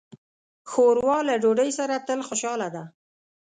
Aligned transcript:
ښوروا 0.71 1.19
له 1.29 1.35
ډوډۍ 1.41 1.69
سره 1.79 1.95
تل 2.07 2.19
خوشاله 2.27 2.67
ده. 2.75 2.83